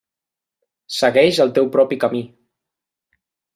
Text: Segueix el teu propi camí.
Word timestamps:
Segueix 0.99 1.43
el 1.45 1.53
teu 1.59 1.69
propi 1.77 2.01
camí. 2.07 2.25